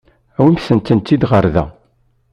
Awimt-tent-id 0.39 1.23
ɣer 1.31 1.45
da. 1.53 1.65